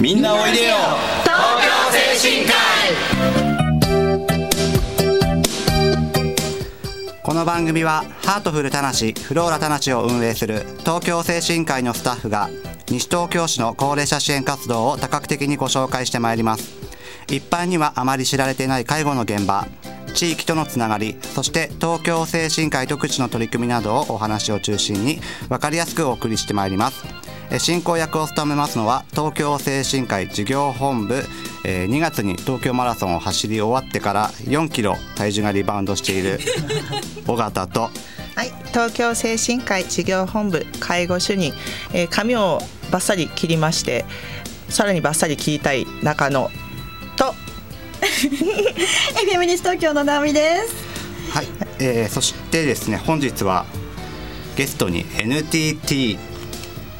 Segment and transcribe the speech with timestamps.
[0.00, 0.76] みんなおいでよ。
[1.24, 1.68] 東京
[2.16, 2.54] 精神科
[7.22, 12.48] この番組はハートフルたなしフローラたなしを運営する東京精神科医のスタッフが
[12.88, 16.80] 西東京市の高齢者支援活動を多角的にご紹介してまいります。
[17.28, 19.66] 一般にはあまり知られていない介護の現場
[20.14, 27.19] 地域とのつながりそして東京精神科医特区の取り組みなどをお話を中心に分かりやすくお送りしてまいります
[27.58, 31.24] 進行役を務めますのは東京精神科医事業本部
[31.64, 36.38] 2月に東京マラソンを走り終わってから4キロ体重がリバウンドしている
[37.26, 37.90] 尾形と
[38.36, 41.52] はい、東京精神科医事業本部介護主任、
[41.92, 44.04] えー、髪をバッサリ切りまして
[44.68, 46.50] さらにバッサリ切りたい中野
[47.16, 47.34] と。
[48.00, 50.74] FM 西東京の直美です。
[51.32, 51.46] はい、
[51.80, 53.66] えー、そしてですね本日は
[54.56, 56.18] ゲストに NTT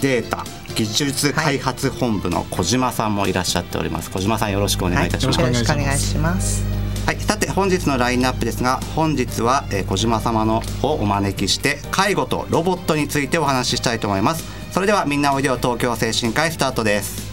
[0.00, 6.64] データ技術開発本部の小島さんもいらっしゃっております、はい、小島さんよろしくお願いいたします、はい、よろしくお願いします。
[7.06, 14.44] はい、さて本日のラインナップですが本日は、えー、小島様のをお招きして介護とロボットについてお話ししたいと思います。
[14.70, 17.30] それではみんなおいでよ東京精神科医スタートです。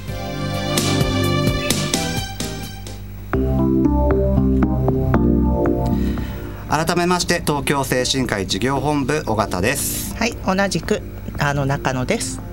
[6.70, 10.16] 改めまして東京精神科医事業本部尾形です。
[10.16, 11.02] はい同じく
[11.40, 12.47] あの中野です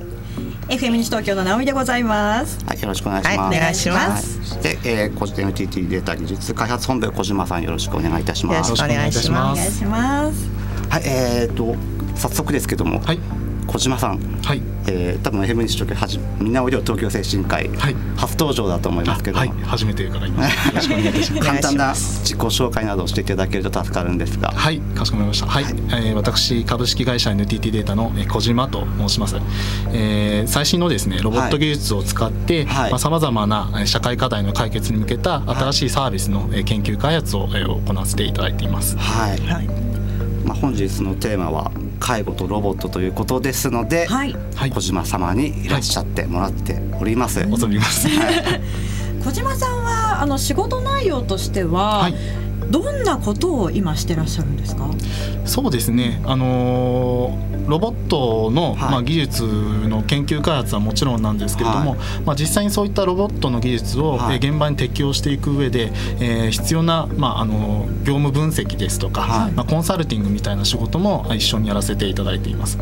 [0.68, 2.64] FM 西東京の直美でございます。
[2.64, 3.38] はい、よろしくお願いします。
[3.38, 4.62] はい、お願いします。
[4.62, 8.68] で、えー、個人 NTT データ技術開発本部小島さんよろしくお願いいたします。
[8.68, 9.60] よろしくお願いします。
[9.60, 10.48] お願いします。
[10.88, 11.76] はい、えっ、ー、と
[12.16, 13.20] 早速ですけども、はい、
[13.66, 14.62] 小島さん、はい。
[14.86, 19.38] えー、多分 FM 西東京はじみんなおいでよ東京精神科医、はい、初登場だと思いますけど。
[19.38, 21.48] はい、初めてから今 よろしくお願いいたします。
[21.48, 24.52] 簡単な自己紹介などをしていただけると助かるんですが。
[24.54, 24.78] はい。
[24.78, 25.46] かしこまりました。
[25.46, 29.36] はい、はい、えー、私株式会社 NTT データの小島と申します、
[29.92, 32.66] えー、最新のですねロボット技術を使って
[32.98, 38.96] さまざ、まな社会課題の解決に向けた新しいサービスの研究開発を行わせていただいています。
[38.98, 39.68] はい、はい。
[40.44, 44.34] まあ、本日のテーマは介護とロボットということですので、はい、
[44.70, 47.40] 小島様にいらっしゃってもらっております。
[47.40, 48.08] はい、おります。
[48.08, 48.60] はい、
[49.24, 52.14] 小島さんはあの仕事内容としては、はい、
[52.70, 54.88] どんなことを今してらっしゃるんですか？
[55.44, 56.20] そうですね。
[56.24, 72.76] あのーロボットの、まあ、技術の研究開発はもちろんなんですけれども、はい、まあ、実際にそういったロボットの技術を、はい、現場に適用していく上で、えー、必要な、まあ、あの業務分析ですとか、はい、まあ、コンサルティングみたいな仕事も一緒にやらせていただいています。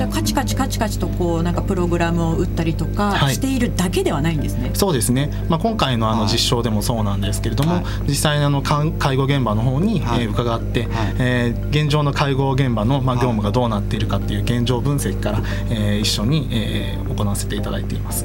[0.00, 4.68] じゃあカチカチカチカチとこうなんかプログラムを打ったりとかしているだけではないんですね。
[4.68, 5.30] はい、そうですね。
[5.50, 18.24] まあ今回のあの実証でもそうなんですけれども、はい、実際にあの介護現場の方に、はい、えー、伺って、はい、えー、現状の介護現場のまあ業務がどうなっているかっていう現状分析から、えー、一緒に、えー、行わせていただいています。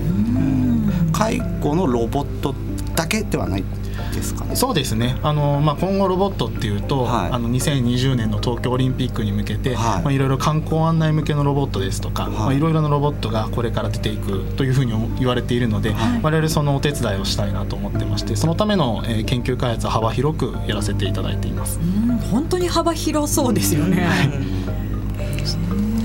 [1.12, 2.56] 介護のロボット
[2.96, 3.66] だけではない
[4.14, 4.56] ですかね。
[4.56, 5.18] そうですね。
[5.24, 12.32] あのまあ今後ロボットっていうと、はい、あの2020年の東京オリンピックに向けて、はい、まあいろいろ観光案内向けのロボットですとか、はい。
[12.32, 21.80] まあいろいろなロボットがこれから出ていくというふうに言われているので、はい、我々そのお手伝いをしたいなと思ってまして、そのための、えー、研究開発は幅広くやらせていただいています。
[21.80, 24.08] うん本当に幅広そうですよね。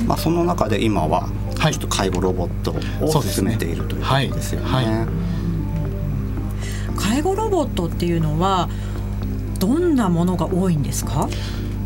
[0.06, 2.74] まあその中で今はちょっと介護ロボット
[3.04, 4.66] を進めているということですよね。
[4.66, 4.86] はい
[7.20, 8.70] 介護ロボットっていうのは
[9.58, 11.28] どんなものが多いんですか？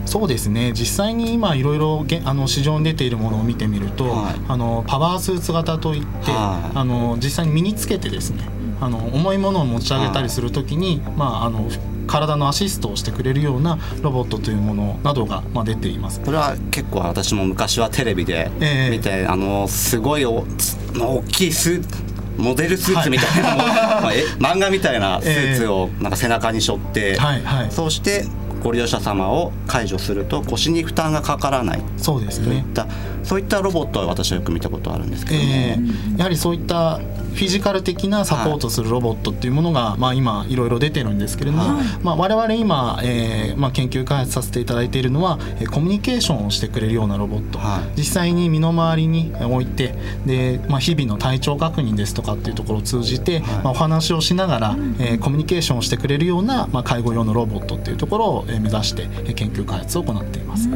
[0.06, 0.72] そうですね。
[0.72, 8.44] 実際に今いろいろあの市場に出ているものを見てみると、はい、あのパワースーツ型といって、はい、あの実際に身につけてですね
[8.80, 11.68] あの重いものを持ち上げたりするときに、はい、まああの
[12.06, 16.20] 体のアシストをしてくれるようなロボットというものなどが、まあ、出ています。
[16.20, 18.50] これは結構私も昔はテレビで
[18.90, 20.44] 見て、えー、あのすごいお
[20.96, 21.80] 大きいス
[22.36, 28.24] モデルスーツみたいな、はい、まあ、え漫画みたいなスーツをなんか背中に背負って、えーはいはい、そうして
[28.62, 31.82] ご利用者様を解除すると腰に負担がかからない。
[31.98, 32.64] そうですね
[33.24, 37.00] そういったロボットは私はよく見たことあるんですけども、えー、やはりそういった
[37.34, 41.84] フィジカル的なサポートするロボットっていうものが、はい、まあ、今いろいろ出てるんですけれども、はい。
[42.02, 45.38] まあ、我々今、えーまあ、研究開発させていただいているのは
[45.72, 49.94] コミュニケーションをしてくれるようなロボット、はい、実際に身の回りに置いて
[50.24, 60.68] で、まあ、日々の体調確認ですとかっていうところを通じて、まあ、お話をしながら、えー、コミュニケーションをしてくれるような、まあ、介護用のロボットっていうところを目指して研究開発を行っています。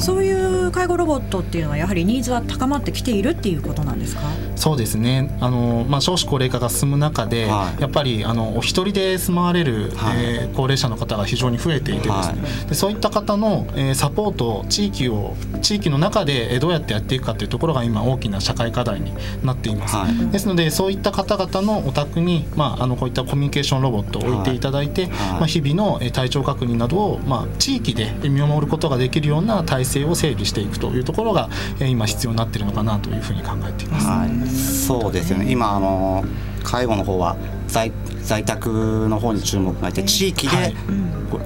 [0.00, 4.22] そういう介護ロボットっていうのはやはりニーズは高まってきているっていうことなんですか？
[4.56, 5.36] そうですね。
[5.40, 12.32] あの、まあ、少子高齢化が進む中で、はい、やっぱりあのお一人で住まわれる、はい、えー、高齢者の方が非常に増えていてですね、は
[12.64, 19.12] い、でそういった方の、えー、サポート地域を地域の中でどうやってやっていくかというところが今大きな社会課題に
[19.42, 19.96] なっています、
[20.30, 31.48] ですのでそういった方々のお宅に、まあ、あのこういったコミュニケーションロボットを置いていただいて、まあ、日々の体調確認などを、まあ、地域で見守ることができるような体制を整備していくというところが
[31.80, 34.06] 今必要になっているのかなというふうに考えています。
[34.06, 34.48] はい。
[34.48, 35.50] そうですよね。
[35.50, 36.24] 今あの
[36.62, 37.92] 介護の方は在
[38.22, 40.74] 在宅の方に注目がいて地域で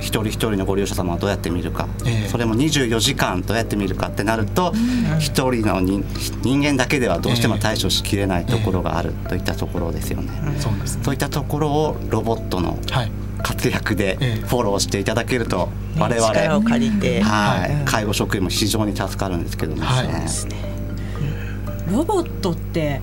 [0.01, 4.73] 一人一人のご利用者様をどうやって見るか、えー、それも24時間どうやって見るかってなると
[5.19, 6.05] 一、人の人
[6.63, 10.31] 間だけではどうしても対処しきれないところがあるといったところですよね。
[11.03, 12.79] そういったところをロボットの
[13.45, 14.17] 活躍で
[14.49, 15.69] フォローしていただけると
[15.99, 19.87] 我々、力を借りて、はい、介護職員も非常に助かるんですけどもね。
[19.87, 21.93] はい。
[21.93, 23.03] ロボットって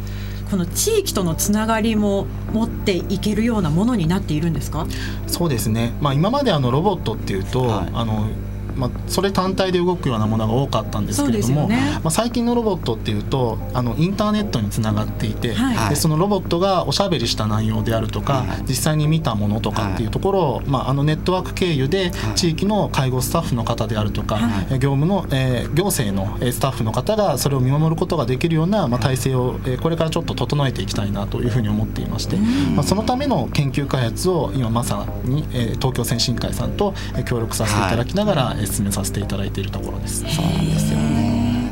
[0.50, 4.88] この地域とのつながりも持っていけるようなものになっているんですか？
[5.28, 8.28] そうですね、まあ、今まであのロボットっていうと、はい、あの
[8.76, 24.40] まあ、それ単体で動くようなものが多かったんですけれども、ね、まあ、最近のロボットっていうとあのインターネットにつながっていて、はい、でそのロボットがおしゃべりした内容であるとか、はい、実際に見たものとかっていうところを、まあ、あのネットワーク経由で地域の介護スタッフの方であるとか、
[24.72, 36.94] 業務の、えー、行政のスタッフの方がそれを見守ることができるような、まあ、体制を、えー、これからちょっと整えていきたいなというふうに思っていまして、まあ、そのための研究開発を今まさに、えー、東京先進会さんと
[37.26, 40.22] 協力させていただきながら、はい、進めさせていただだいているところです。
[40.22, 41.72] そうなんですよね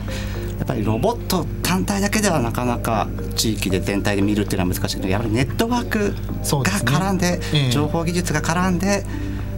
[0.58, 9.06] やっぱりロボット単体だけではなかなか地域で全体で見るっていうのは難しいけどやっぱりネットワークが絡んで、ねえー、情報技術が絡んで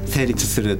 [0.05, 0.79] 成立する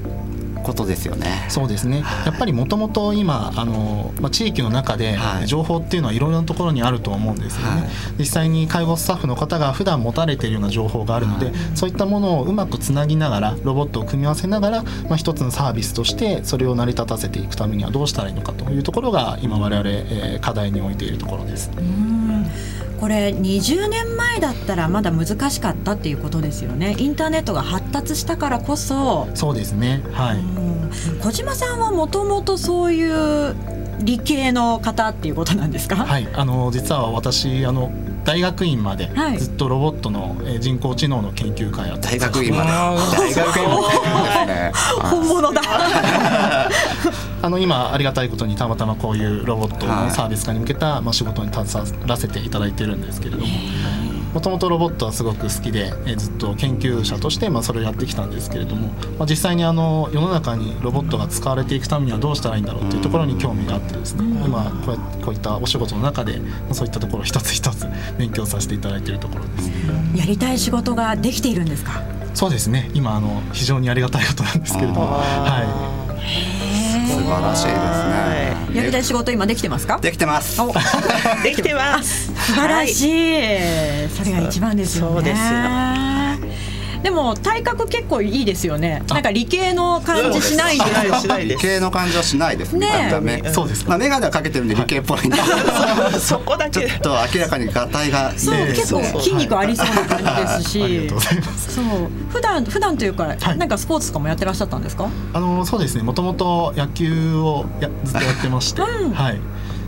[0.62, 1.46] ことですよね。
[1.50, 2.04] そうですね。
[2.26, 7.82] やっぱりもともと今あのまあ地域の中で情報っていうのはいろんなところにあると思うんですよね。
[7.82, 21.72] はい、実際に介護スタッフの方が普段持たれているような情報があるので、はい、そういったものをうまくつなぎながらロボットを組み合わせながらまあ一つのサービスとしてそれを成り立たせていくためにはどうしたらいいのかというところが今我々、えー、課題に置いているところです。
[23.02, 26.96] これ20年前だったらまだ難しかったっていうことですよね。
[27.00, 29.28] インターネットが発達したからこそ。
[29.34, 30.04] そうですね。
[30.14, 30.38] はい。
[31.24, 33.04] 小島さんはもともとそうい
[33.50, 33.56] う
[34.04, 35.96] 理系の方っていうことなんですか？
[35.96, 36.28] はい。
[36.34, 37.92] あの実は私あの
[38.24, 39.10] 大学院まで
[39.40, 42.70] ずっとロボットの人工知能の研究会を大学院まで。
[42.70, 44.72] 大学院まで、ね、
[45.10, 45.62] 本物だ
[47.42, 53.48] あの今ありがたいことにたまたまこういうロボットのサービス化に向けた、まあ、仕事に携わらせていただいてるんですけれども。
[54.34, 58.88] もともとロボットはすごく好きで、えずっと研究者としてまあそれをやってきたんですけれども、
[59.20, 64.96] まあ、実際にあの世の中にロボットが使われていくためにはどうしたらいいんだろうというところに興味があってですね、今こう
[65.26, 67.86] こういったお仕事の中でそういったところ一つ一つ
[68.18, 69.72] 勉強させていただいているところです。
[70.16, 72.02] やりたい仕事ができているんですか？
[72.34, 72.90] そうですね。
[72.94, 75.12] 今あの非常にありがたいことなんですけれども。
[75.12, 76.71] はい
[77.12, 78.78] 素晴らしいですね。
[78.80, 80.00] やりたい仕事今できてますか？
[80.00, 80.60] できてます。
[81.44, 82.28] できてます。
[82.48, 84.10] 素晴らしい。
[84.18, 85.14] それが一番ですよね。
[85.16, 86.71] そうですよ。
[87.04, 89.04] でも体格結構いいですよね。
[89.10, 90.84] なんか理系の感じしないで
[91.16, 93.20] すよ理系の感じはしないですね。
[93.22, 95.20] ねそうですまあ眼鏡はかけてるんで理系っぽい
[96.20, 96.88] そこだけ。
[96.88, 101.10] ちょっと明らかにがたいがそう結構筋肉ありそうな感じですし。
[101.76, 101.86] そう。
[102.30, 105.08] 普段普段というかなんかスポーツとかもやってらっしゃったんですか？
[105.34, 106.04] あのそうですね。
[106.04, 108.82] もともと野球をやずっとやってまして、
[109.14, 109.40] はい。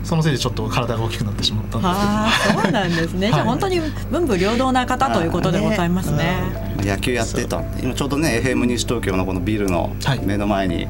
[0.02, 1.88] そのせいでちょっと体が大きくなってしまったんで
[2.36, 2.60] すけど。
[2.62, 3.80] そうなんですね、じゃあ本当に
[4.10, 6.42] 文武両道な方ということでございますね、
[6.78, 10.86] 野球やってた今ちょうどね FM 西東京のこのビルの目の前に、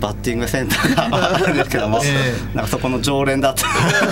[0.00, 3.66] バッティングセンターがあるんですけども、 えー、なんかそこの常連だった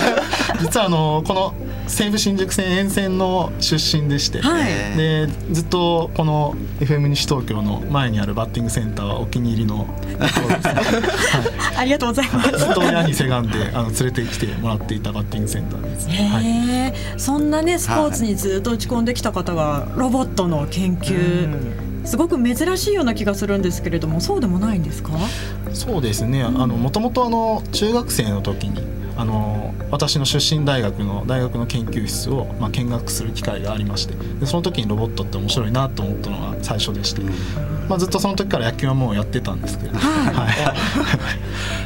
[0.61, 1.53] 実はあのこの
[1.87, 9.87] 西武新宿線沿線の出身でして、はい、でずっとこの FM 西東京の前にあるバッティングセンターはお気に入りの。
[10.19, 10.73] ところです、ね。
[11.57, 12.57] はい、ありがとうございます。
[12.57, 21.08] ずっと親にせがんであの連れてきてもらっていたバッティングセンターです、はい、そんなねスポーツにずっと打ち込んできた方がロボットの研究、
[22.05, 25.11] すごく珍しいような気がするんですけれどもそうでもないんですか？
[25.73, 28.81] そうですね、あのもともとあの中学生の時に
[29.15, 37.21] あの私の出身大学の大学の研究室を、まあ、見学する機会がありましてでその時にロボットって面白いなと思ったのが最初でして、
[37.89, 40.47] まあ、ずっとその時から野球はもうやってたんですけど、は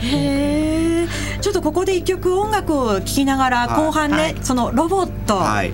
[0.03, 1.07] い、 へえ
[1.41, 5.73] ちょっとここで一曲音楽を聴きながら後半ね、はい、そのロボット、はい、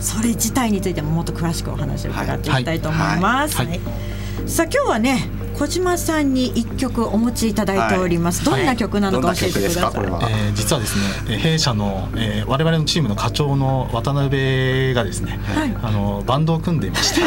[0.00, 3.56] それ自体についてももっと詳しくお話を伺っていきたいと思います。
[4.46, 5.28] さあ今日はね
[5.58, 8.60] 小島さんに一曲お持ちいただいております、はい。
[8.60, 10.20] どんな曲なのか教えてください、どんな曲ですか？
[10.20, 10.30] これは。
[10.30, 15.76] えー実はですねえー弊社の、えー我々のチームの課長の渡辺がですね、はい。
[15.82, 17.20] あのバンドを組んでいまして、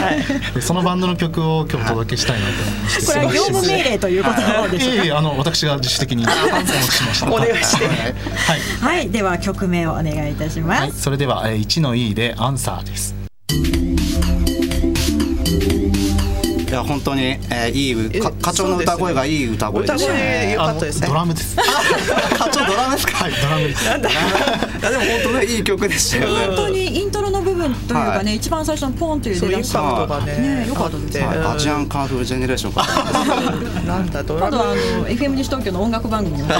[0.54, 4.36] でそのバンドの曲を今日お届けしたいなと思いまして、これは業務命令ということ
[4.70, 4.98] でしょうか、い。
[5.00, 6.34] えいえあの私が自主的にお持
[6.66, 7.32] ちしました。
[7.32, 8.62] お願いしてはい。
[8.82, 9.10] はい。
[9.10, 13.23] では曲名をお願いいたします、はい、それでは、えー、1の E でアンサーです。
[16.74, 21.06] いや本当に、えー、いいか課長の歌声がいい歌声でした歌声ね良かったですね。
[21.06, 21.56] あのドラムです。
[22.36, 23.14] 課長ドラムですか？
[23.14, 23.84] はい、ドラムです。
[23.84, 26.46] いやでも本当ねいい曲でしたよね。
[26.48, 28.36] 本当にイントロの部分というかね、はい。
[28.38, 31.24] 一番最初のポンという出だしがねね良かったですね。
[31.24, 31.56] あはい。
[31.58, 32.88] アジアンカンフージェネレーションか
[33.86, 34.58] なんだドラム。
[34.58, 36.56] 今度はあの FM 西東京の音楽番組にもぜ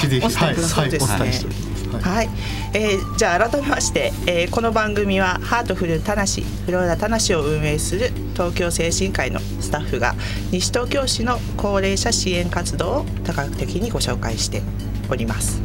[0.00, 1.77] ひぜひ、お伝はい、はい、えくださいお伝えしております。
[1.92, 2.02] はい。
[2.02, 2.28] はい、
[2.74, 10.14] えーじゃあ改めまして、えーこの番組はハートフルたなしフローラたなしを運営する東京聖新会のスタッフが
[10.50, 14.62] 西東京市の高齢者支援活動を多角的にご紹介して
[15.10, 15.60] おります。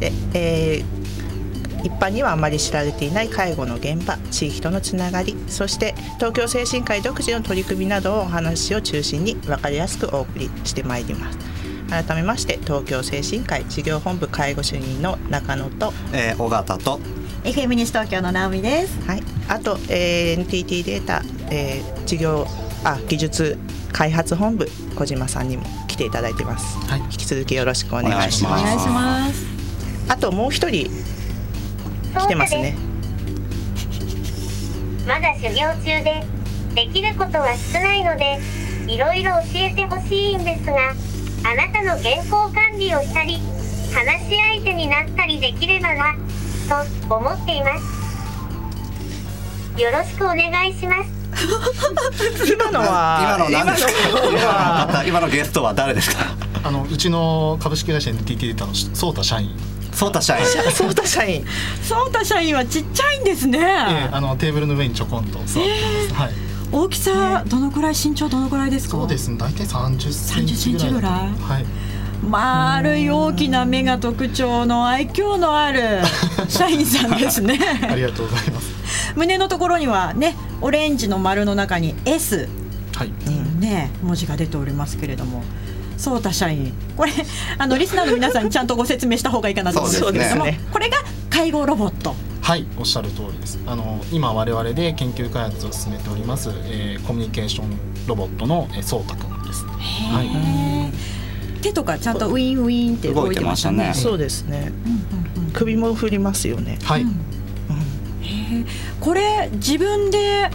[0.00, 0.98] で、えー
[1.84, 11.38] 一般にはあまり知られていない介護の現場地域とのつながりそして東京聖新会独自の取り組みなどをお話を中心に分かりやすくお送りしてまいります。
[11.90, 17.00] 改めまして東京精神科医事業本部介護主任の中野とえー、尾形と
[17.44, 22.46] FM 西東京の直美ですはい、あと、えー NTT データ、えー事業
[22.84, 23.58] あ技術
[23.92, 26.78] 開発本部小島さんにも来ていただいてます。
[26.88, 28.62] はい引き続きよろしくお願いしおます。
[28.62, 29.46] お願いします
[30.08, 30.90] あともう一人
[32.18, 32.76] 来てますね。
[35.06, 36.24] まだ修行中で
[36.74, 38.38] できることは少ないので
[38.86, 40.94] いろいろ教えてほしいんですが
[41.44, 43.38] あなたの健康管理をしたり
[43.94, 46.14] 話し相手になったりできればな
[46.68, 47.98] と思っています。
[49.80, 51.10] よろしくお願いします。
[52.52, 55.04] 今のは今の何ですか？
[55.06, 56.24] 今のゲストは誰ですか？
[56.64, 59.56] あのうちの株式会社 NTT データのソータ社員、
[59.92, 60.44] ソータ社員。
[60.44, 61.44] ソータ社員。
[61.82, 65.56] ソータ社員はちっちゃいんですね、えーあのテーブルの上にちょこんと座ってま
[66.08, 66.14] す。
[66.14, 66.47] はい。
[66.70, 68.98] 大きさどのくらい身長どのくらいですか？
[68.98, 70.52] そうですね、大体30センチぐらい。
[70.54, 71.12] 30センチぐらい。
[71.12, 71.64] はい。
[72.28, 76.00] 丸い大きな目が特徴の愛嬌のある
[76.48, 77.58] 社員さんですね。
[77.88, 78.68] ありがとうございます。
[79.16, 82.48] 胸のところにはねオレンジの丸の中に S
[82.94, 83.08] はい。
[83.08, 85.42] っていうね文字が出ておりますけれども。
[85.96, 86.72] ソータ社員。
[86.96, 87.12] これ
[87.58, 90.60] あのリスナーの皆さんにちゃんとご説明した方がいいかなと思うんですけれども、ね。
[90.72, 90.96] これが
[91.28, 92.14] 介護ロボット
[92.48, 93.58] はい、おっしゃる通りです。
[93.66, 99.66] あの今我々で研究開発を進めております、えーコミュニケーションロボットのえーソータ君です。
[99.66, 100.90] は
[101.60, 101.60] い。
[101.60, 104.72] 手とかちゃんとウィンウィンって動いてましたね動いてましたねそうですね。
[105.52, 106.78] 首も振りますよね。
[106.84, 107.04] はい。
[108.98, 110.50] これ自分で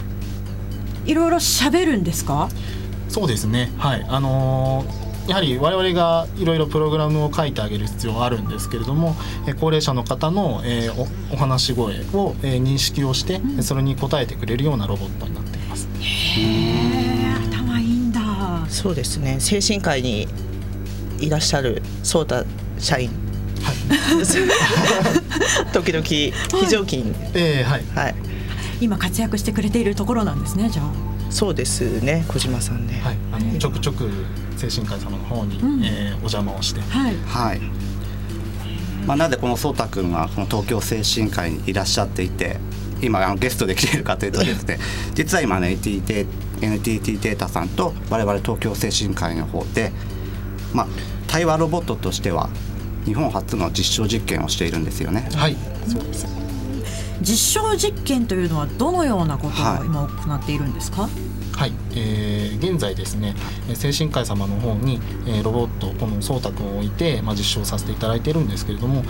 [1.06, 2.48] いろいろ喋るんですか？
[3.08, 3.70] そうですね。
[3.78, 4.04] はい。
[4.08, 9.16] あのーやはり我々がいろいろプログラムを書いてあげる必要はあるんですけれども、
[9.46, 15.88] えー高齢者の方の、えーおお話し声を、えー認識をして、それに応えてくれるようなロボットになっています。
[16.00, 18.20] へえ頭いいんだ
[18.68, 19.36] そうですね。
[19.40, 20.28] 精神科医に
[21.20, 22.44] いらっしゃるソータ
[22.78, 23.10] 社員。
[25.72, 26.32] 時々非
[26.70, 27.14] 常勤。
[27.34, 27.82] えーはい。
[27.94, 28.14] はい。
[28.80, 32.24] 今活躍してくれているところなんですねじゃあそうですね。
[32.28, 33.00] 小島さんね。
[33.02, 33.16] はい。
[33.32, 34.08] あのちょくちょく
[34.56, 37.60] 精神科医様の方に、うんえーお邪魔をして、はいはい
[39.06, 42.56] まあ、なぜこの颯太君がこの東京精神科医にいらっしゃっていて
[43.02, 44.78] 今あのゲストで来ているかというとですね
[45.14, 46.26] 実は今ね NTT,
[46.62, 49.92] NTT データさんと我々東京精神科医の方で、
[50.72, 50.86] まあ、
[51.26, 52.48] 対話ロボットとしては
[53.04, 55.28] 日本初の実証実験をしているんですよね。
[55.34, 55.56] はい。
[55.86, 56.43] そうです。
[57.20, 59.82] 実証実験というのはどのようなことはい。
[59.82, 61.08] を今行っているんですか、
[61.56, 63.34] はい、えー現在ですね
[63.68, 69.04] えー精神科医様の方に、えーロボットこの颯太君を置いて、まあ、実証させていただいているんですけれども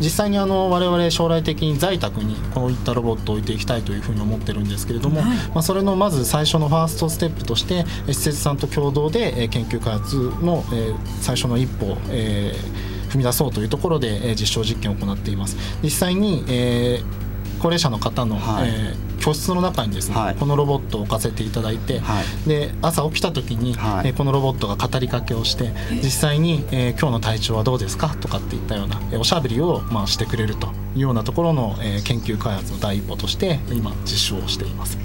[0.00, 5.36] 実際にあの我々将来的に在宅にこういったロボットを置いていきたいというふうに思ってるんですけれども、はい。
[5.48, 15.56] まあ、それのまず最初のファーストステップとしてえー施設さんと共同でえー研究開発の、えー最初の一歩を、えー踏み出そうというところで、えー実証実験を行っています。
[15.82, 17.29] 実際に、えー
[17.60, 18.68] 高齢者の方の、はい。
[18.68, 20.34] えー教室の中にですね、はい。
[20.34, 22.48] このロボットを置かせていただいて、はい。
[22.48, 24.08] で朝起きた時に、はい。
[24.08, 34.96] えーこのロボットが語りかけをして実際に、えー今日の体調はどうですか?」とかっていったような、えーおしゃべりを、まあ、してくれるというようなところの、えー研究開発の第一歩として今実証をしています。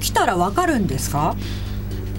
[0.00, 1.34] 起きたらわかるんですか？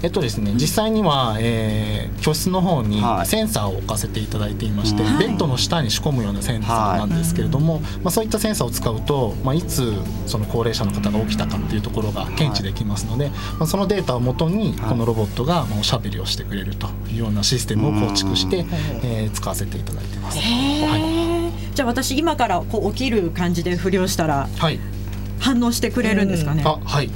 [0.02, 3.26] えっとですね、実際には、えー、教室の方にはい。
[3.26, 5.28] センサーを置かせていただいていまして、はい。
[5.28, 9.92] ベッドの下に仕込むようなセンサーなんですけれども、まあ、そういったセンサーを使うと、まあ、いつ
[10.26, 13.28] その高齢者の方が起きたかっていうところが検知できますので、
[13.58, 14.90] まあ、そのデータをもとにはい。
[14.92, 18.66] このロボットがまあおしゃべりをしてくれるというようなシステムを構築して、
[19.02, 20.38] えー使わせていただいてます。
[20.38, 24.78] はい、じゃあ私今からこう起きる感じで不良したらはい、
[25.38, 27.08] 反応してくれるんですかね、あはい。
[27.08, 27.12] ぜ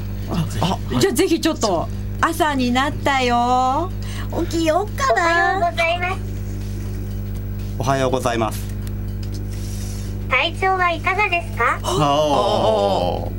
[0.55, 0.61] ひ。
[0.61, 1.89] はいじゃあぜひちょっと
[2.29, 3.89] 朝になったよ
[4.51, 6.19] 起きようかおはようなございます。
[7.79, 8.67] おはようございます
[10.29, 11.79] 体調はいかがですか？
[11.85, 13.31] お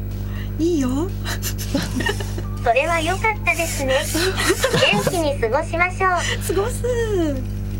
[0.57, 1.09] ーいいよ
[2.63, 3.93] それは良かったですね。
[4.93, 6.55] 元気に過ごしましょう。
[6.55, 6.83] 過ごす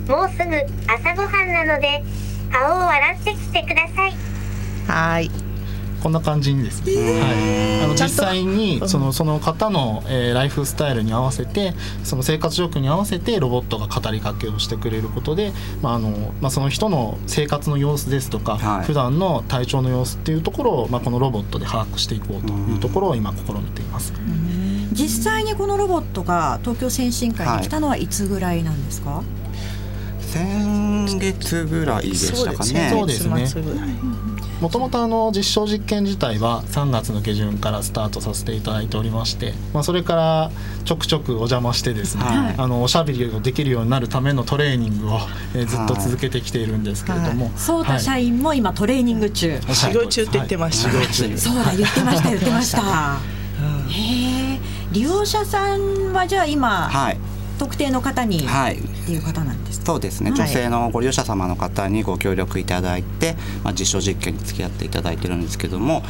[0.10, 0.56] もうすぐ
[0.92, 2.04] 朝ごはんなので、
[2.52, 4.14] 顔を洗ってきてください。
[4.88, 5.32] はい
[6.08, 11.74] こんな感じにですね、はい、あの実際にそのその方の、えーライフスタイルに合わせて
[12.06, 18.86] その生活状況に合わせてロボットが語りかけをしてくれることで、まああのまあ、その人の生活の様子ですとか、はい。
[18.86, 24.14] 普段の体調の様子っていうところを、まあ、このロボットで把握していこうというところを今試みています。
[24.94, 29.24] 実際にこのロボットが東京先進会に来たのはいつぐらいなんですか、
[30.22, 32.90] 先月ぐらいでしたかね。
[32.92, 33.46] そうですね。
[33.46, 33.90] 先月末ぐらい
[34.62, 40.52] もともとあの実証実験自体は3月の下旬からスタートさせていただいておりまして、まあ、それから
[40.84, 42.56] ちょくちょくお邪魔してですね、はい。
[42.58, 45.20] あのおしゃべりをできるようになるためのトレーニングを、
[45.56, 50.90] えーずっと続けてきているんですけれども、そうた社員も今トレーニング中、修行中って言ってました。
[50.90, 51.06] はい。
[51.08, 53.18] 修行中そうだ言ってました言ってました。
[53.90, 54.60] へえ
[54.92, 57.18] 利用者さんはじゃあ今、はい。
[57.60, 60.40] 特定の方に、はいっていう方なんですそうですね、はい。
[60.40, 66.04] 女性のご利用者様の方にご協力いただいて、まあ、実証実験に付き合っていただいてるんですけども、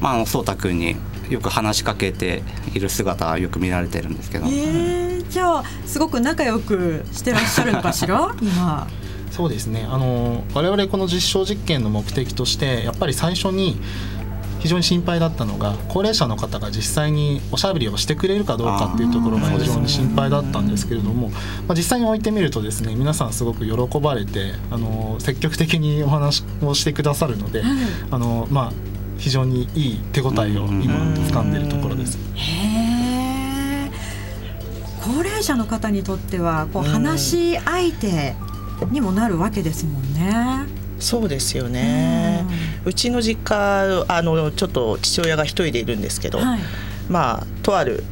[0.00, 0.96] まあ、あのそうたくんに
[1.30, 2.42] よく話しかけて
[2.74, 8.88] いる姿はよく見られてるんですけど、えー、じゃあすごく仲良くしてらっしゃるのかしら今。
[9.30, 9.84] そうですね。
[9.88, 13.80] あの我々この実証実験の目的としてやっぱり最初に
[14.64, 21.36] 非常に心配だったのが高齢者の方が実際におしゃべりをしてくれるかどうかっていうところが非常に心配だったんですけれども、ま
[21.72, 27.62] あ、実際に置いてみるとですね皆さんすごく喜ばれてあの積極的にお話をしてくださるので、
[28.10, 28.72] あのまあ、
[29.18, 30.94] 非常にいい手応えを今
[31.26, 32.18] 掴んでいるところです。
[35.04, 38.34] 高齢者の方にとってはこう話し相手
[38.90, 40.83] にもなるわけですもんね。
[40.98, 42.44] そうですよね。
[42.84, 46.60] うちの実家あのちょっと父親が一人でいるんですけど、はい。
[47.08, 48.04] まあとある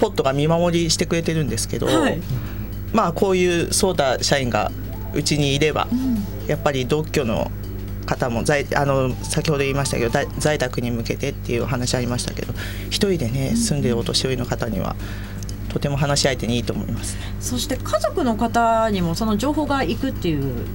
[0.00, 2.20] ポットが見守りしてくれてるんですけど、はい。
[2.92, 4.70] まあこういうソーダ社員が
[5.14, 5.86] うちにいれば、
[6.46, 7.50] やっぱり同居の
[8.06, 12.52] 方も在あの先ほど言いましたけど在在宅に向けてっていうお話ありましたけど
[12.88, 14.96] 一人でね住んでるお年寄りの方には
[15.72, 17.16] とても話し相手にいいと思います。
[17.40, 20.66] そして家族の方にもその情報がいくっていう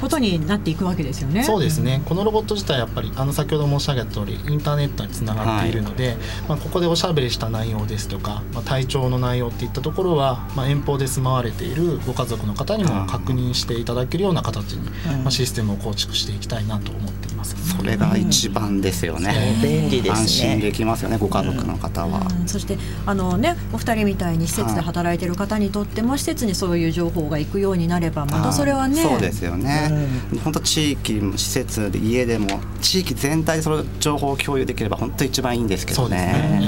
[0.00, 1.44] ことになっていくわけですよね。
[1.44, 6.16] そうですね、このロボット自体やっぱりあの先ほど申し上げた通りインターネットにつながっているので、
[6.48, 14.90] まあ、ここでおしゃべりした内容ですとか、まあ、体調の内容っていったところは、まあ、遠方で住まわれているご家族の方にも確認していただけるような形に、
[15.22, 17.19] まあ、システムを構築していきたいなと思っています。
[17.56, 20.20] それが一番ですよね、便利ですね。
[20.20, 22.48] 安心できますよねご家族の方は、うん。
[22.48, 30.08] そしてあのねお二人みたいに施設で働いてる方にとっても施設にそういう情報が行くようになればまたそれはね、そうですよね、
[30.44, 36.60] 本当地域施設で家でも地域全体でその情報を共有できれば本当一番いいんですけどね。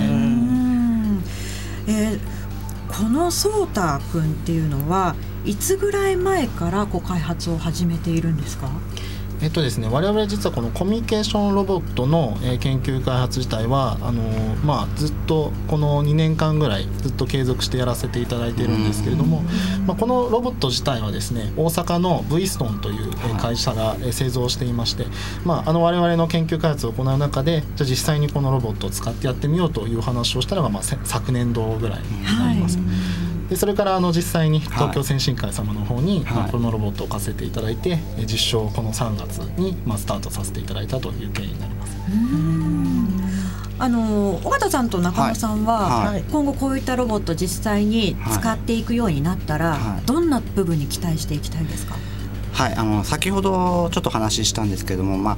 [1.87, 2.19] えー
[2.89, 5.17] このソータ君っていうのは
[5.47, 8.69] いつぐらい前からこう開発を始めているんですか？
[9.43, 19.43] えっとですね、我々実はこのコミュニケーションロボットの、えー研究開発自体はあのーまあ、ずっとこの2年間ぐらいずっと継続してやらせていただいているんですけれども、
[19.85, 25.07] まあ、このロボット自体はですね大阪の V ストンというえー会社がえー製造していまして、
[25.45, 32.79] まあ、あの我々の研究開発を行う中でじゃあ実際にこのロボットを使ってやってみようという話をしたのが、まあ、せ昨年度ぐらいになります。
[33.53, 36.35] でそれからあの実際に東京先進会様の方に、はい。
[36.37, 41.97] まあこのロボットを貸せていただいてえ実証をこの3月に、まあ、スタートさせていただいたという経緯になります。
[43.79, 46.15] あの尾形さんと中野さんは、はい。
[46.15, 46.25] はい。
[46.33, 50.07] 今後こういったロボット実際に使っていくようになったら、はい。
[50.07, 51.97] どんな部分に期待していきたいですか、
[52.55, 55.37] はい、あの先ほどちょっと話したんですけども、まあ、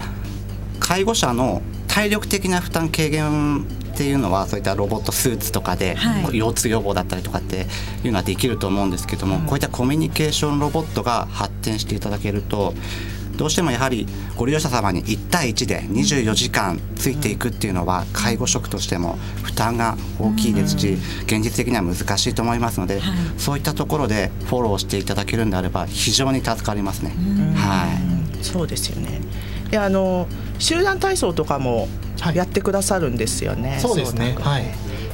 [0.78, 6.38] 介護者の体力的な負担軽減っていうのはそういったロボットスーツとかで、はい。
[6.38, 7.66] 腰痛予防だったりとかって
[8.04, 12.74] いうのはできると思うんですけども、こういったコミュニケーションロボットが発展していただけると
[13.36, 23.00] どうしてもやはりご利用者様に1対1で24時間ついていくっていうのは介護職としても負担が大きいですし現実的には難しいと思いますので、
[23.38, 27.14] そういったところでフォローしていただけるんであれば非常に助かりますね。
[27.56, 27.86] は
[28.40, 28.44] い。
[28.44, 29.20] そうですよね
[29.74, 30.28] であの
[30.60, 31.88] 集団体操とかも
[32.32, 33.70] やってくださるんですよね。
[33.70, 34.36] はい、そうですね。
[34.38, 34.64] はい。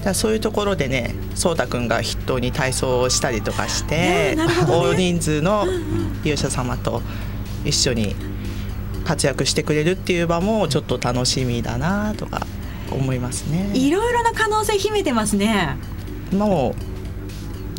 [0.03, 5.65] じゃそういうところでね、そうたくんが筆頭に体操をしたりとかして、ね、大人数の
[6.25, 7.01] 利用者様と
[7.65, 8.15] 一緒に
[9.07, 12.47] 活躍してくれるっていう場もちょっと楽しみだなとか
[12.91, 13.71] 思いますね。
[13.73, 15.79] いろいろな可能性秘めてますね。
[16.35, 16.83] もう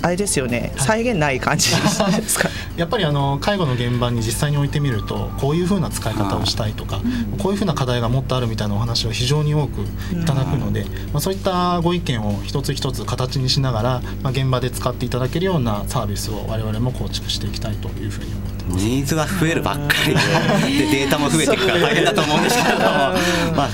[0.04, 1.78] あれですよね、再現ない感じで
[2.28, 2.50] すか？
[2.82, 7.00] やっぱりあの介護の現場に実際に置いてみるとこういうふうな使い方をしたいとか、
[7.38, 18.84] こういうふうな課題がもっとあるみたいなお話を非常に多くいただくので、まあ、そういったご意見を一つ一つ形にしながら、まあ、現場で使っていただけるようなサービスを我々も構築していきたいというふうに思ってます。
[18.84, 19.94] ニーズが増えるばっか
[20.66, 22.86] りででデータも増えていくから大変だと思うんですけれども。
[22.86, 23.70] まあ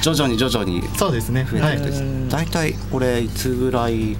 [0.00, 1.46] 徐々に徐々にそうですね。
[1.50, 1.90] 増えてい。
[1.90, 4.18] く大体これいつぐらい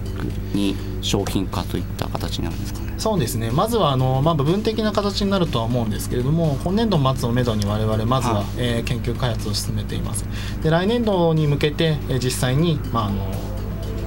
[0.54, 2.94] に商品化といった形になるんですかね。
[2.98, 3.50] そうですね。
[3.50, 10.24] まずはあの、まあ、部分的な形になるとは思うんですけれども今年度末をめどに我々まずは、はい、えー、研究開発を進めています。
[10.62, 13.26] で来年度に向けて、えー、実際に、まあ、あの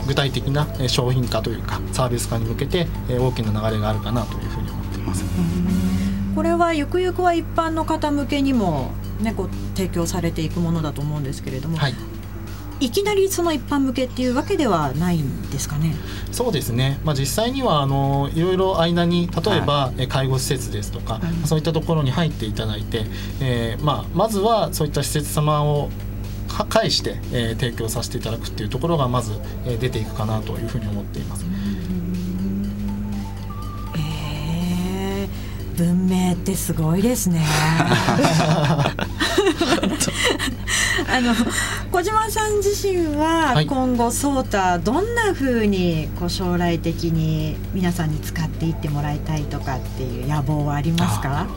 [0.07, 5.23] 具体的な商品化というかサービス化に向けて、えー、大きな流れがあるかなというふうに思っています。
[6.35, 11.95] これはゆくゆくは一般の方向けにもね、こう提供されていくものだと思うんですけれども、はい、
[12.79, 15.95] いきなりその一般向けっていうわけではないんですかね？
[16.31, 16.99] そうですね。
[17.03, 23.05] まあ実際にはあのいろいろ間に例えば、はい、介護施設ですとか、はい、そういったところに入っていただいて、
[23.41, 25.89] えー、まあまずはそういった施設様を
[26.69, 29.33] 介して、えー、提供させていただくっていうところがまず、
[29.65, 31.45] えー、出ていくかなというふうに思っています。
[35.75, 37.45] 文明ってすごいですね。
[41.09, 41.33] あの
[41.91, 51.47] 小島さん自身は今後、ソータどんなふうにこう将来的に皆さんに使っていってもらいたいとかっていう野望はありますか？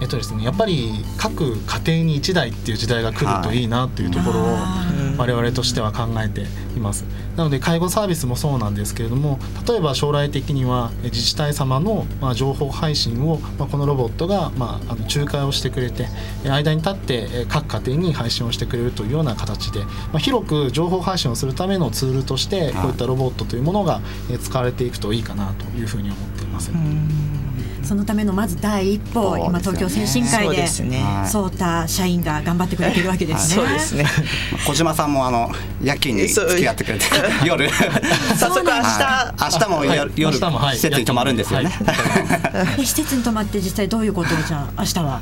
[0.00, 4.56] えっとですね、やっぱり各家庭に1台っていう時代が来るといいなっていうところを
[5.18, 6.42] 我々としては考えて
[6.76, 7.04] います。
[7.36, 16.08] なので介護サービスもそうなんですけれども例えば将来的には自治体様のま情報配信をまこのロボットがまあの仲介をしてくれて
[16.44, 19.80] 間に立って各家庭に配信をしてくれるというような形で、
[20.12, 24.00] ま広く情報配信をするためのツールとしてこういったロボットというものが
[24.40, 26.70] 使われていくといいかなというふうに思っています。
[27.84, 30.66] そのためのまず第一歩、ね、今東京精神科医で
[31.26, 33.56] そうた社員が頑張ってくれてるわけですね。
[33.56, 34.06] そうですね。
[34.66, 35.50] 小島さんもあの
[35.82, 37.04] 夜勤に付き合ってくれて
[37.44, 37.68] 夜。
[38.38, 39.34] 早速明日。
[39.40, 41.70] 明日も夜、夜施設に泊まるんですよね。
[42.78, 45.20] 施設に泊まって実際どういうことをじゃあ明日は？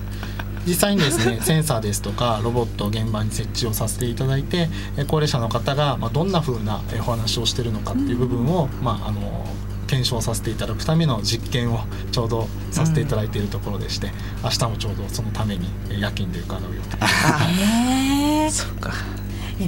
[0.67, 4.69] 実際にですねセンサーですとかロボットを現場に設置をさせていただいて
[5.09, 9.47] 高齢者の方がまあどんなふうなお話をしているのかっていう部分を、まああの
[9.91, 11.81] 検証させていただくための実験を
[12.13, 14.13] ちょうどさせていただいているところでして、うん、
[14.45, 15.69] 明日もちょうどそのために
[16.01, 16.97] 夜勤で伺う予定。
[16.97, 17.61] です。
[17.61, 18.93] へえそうか。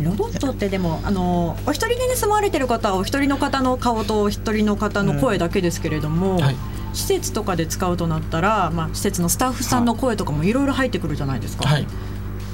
[0.04, 6.40] ロボットってでもあのお一人で、ね、住まわれてる方はお一人の方の顔とお一人の方の声だけですけれども、うん。
[6.40, 6.56] はい、
[6.94, 11.68] 施設とかで使うとなったら、まあ、施設のスタッフさんの声とかもいろいろ入ってくるじゃないですか。
[11.68, 11.87] はい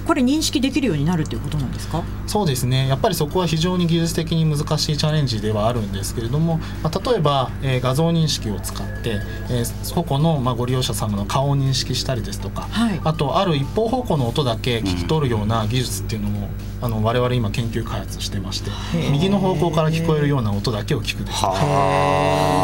[0.09, 2.03] これ認識できるようになるということなんですか？
[2.27, 2.89] そうですね。
[2.89, 18.71] やっぱりそこは非常に技術的に難しいチャレンジではあるんですけれども、まあ、例えば、えー、画像認識を使って、えー、個々の、まあ、ご利用者様の顔を認識したりですとか、はい、あとある一方方向の音だけ聞き取るような技術っていうのも、うん、あの我々今研究開発してまして
[19.13, 21.41] 右の方向から聞こえるような音だけを聞くです。
[21.43, 21.59] とか、ま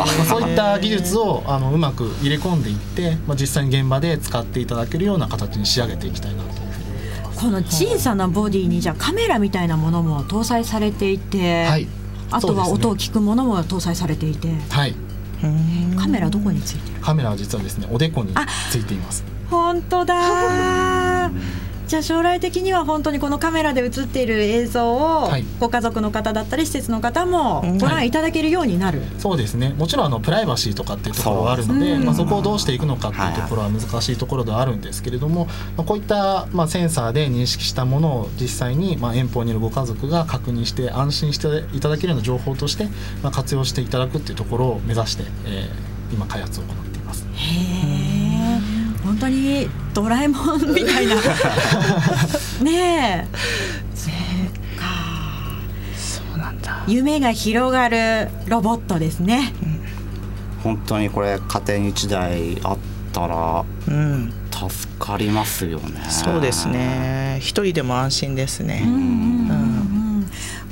[0.02, 6.63] あ、そういった技術をあのうまく入れ込んでいって、まあ、実際に現場で使っていただけるような形に仕上げていきたいなと
[7.36, 11.88] この小さなボディにじゃあカメラみたいなものも搭載されていて、はい、
[12.30, 14.94] あとは音を聞くものも搭載されていて、はい、
[15.98, 17.00] カメラどこについてる？
[17.00, 18.34] カメラは実はですねおでこに
[18.70, 19.24] ついています。
[19.50, 21.30] 本当だ
[21.86, 25.28] じゃあ将来的には本当にこのカメラで映っている映像を
[25.60, 29.74] ご家族の方だったり施設の方もご覧いただけるようになる、はい、そうですね。
[29.76, 42.88] もちろんあのプライバシーとかっていうところはあるのでそ,、まあ、そこをどうしていくのかっていうところは難しいところではあるんですけれども、まあ、こういった、まあ、センサーで認識したものを実際に、まあ、遠方にいるご家族が確認して安心していただけるような情報として、
[43.22, 47.26] まあ、活用していただくっていうところを目指して、えー、今開発を行っています。
[47.34, 47.93] へー。
[47.93, 47.93] 本
[49.24, 51.14] 当にドラえもんみたいな。
[52.62, 53.26] ねえ。
[53.94, 54.86] そうか。
[55.96, 56.84] そうなんだ。
[56.86, 59.80] 夢が広がるロボットですね、うん、
[60.62, 62.78] 本当にこれ家庭に1台あっ
[63.12, 66.04] たら、うん、助かりますよね。
[66.08, 67.38] そうですね。
[67.40, 69.93] 一人でも安心ですね、うん、うん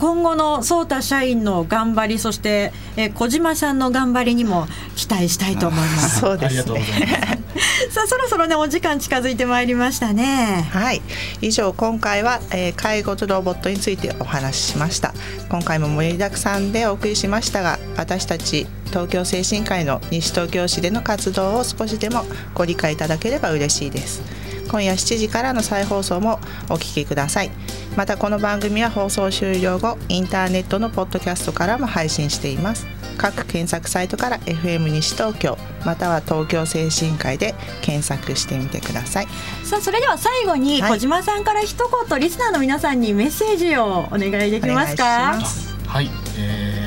[0.02, 6.18] 今後の颯太社員の頑張りそして、えー、小島さんの頑張りにも期待したいと思います。
[6.18, 6.82] そうですね。
[7.88, 10.68] さあそろそろねお時間近づいてまいりましたね。
[10.72, 11.02] はい。
[11.40, 15.14] 以上今回は、えー、介護とロボットについてお話ししました。
[15.48, 24.41] 今回も盛りだくさんでお送りしましたが、私たち東京精神科医の西東京市での活動を少しでもご理解いただければ嬉しいです。
[24.68, 27.50] 今夜7時からの再放送もお聞きください。
[27.96, 32.86] またこの番組は放送終了後インターネットのポッドキャストからも配信しています。
[33.18, 39.28] 各検索サイトから FM 西東京または東京精神科医で検索してみてください。
[39.64, 41.76] さあそれでは最後に小島さんから一
[42.08, 45.38] 言、リスナーの皆さんにメッセージをお願いできますか？
[45.86, 46.81] はい、えー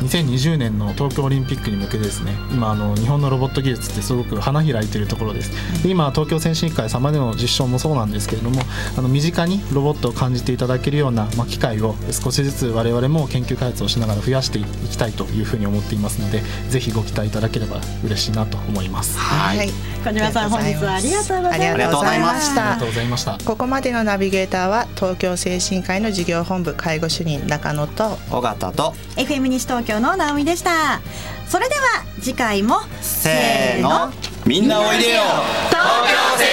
[0.00, 5.82] 2020年の東京オリンピックに向けてですね今あの日本のロボット技術ってすごく花開いているところです。
[5.82, 8.62] で今東京先進会様での実証もそうなんですけれども
[8.96, 19.18] あの身近にロボットを感じていただけるような、まあ、機会を少しずつ我々も研究開発をしながら増やしていきたいというふうに思っていますのでぜひご期待いただければ嬉しいなと思います。
[19.18, 19.68] はい。
[20.04, 22.72] 小島さん本日はありがとうございました。
[22.72, 23.38] ありがとうございました。
[23.44, 31.00] ここまでのナビゲーターは東京精神科医の事業本部介護主任中野と尾形と FM 西東京の直美でした。
[31.46, 32.80] それでは次回も。
[33.00, 34.12] せーの。
[34.44, 35.22] みんなおいでよ。
[35.70, 35.80] 東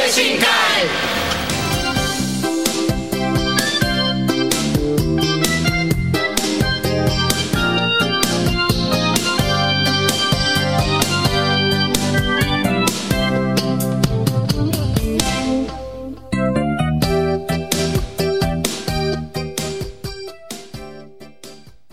[0.10, 1.25] 京精神科医